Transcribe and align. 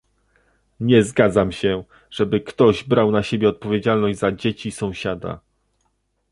Nie 0.79 1.03
zgadzam 1.03 1.51
się, 1.51 1.83
żeby 2.09 2.41
ktoś 2.41 2.83
brał 2.83 3.11
na 3.11 3.23
siebie 3.23 3.49
odpowiedzialność 3.49 4.19
za 4.19 4.31
dzieci 4.31 4.71
sąsiada 4.71 5.39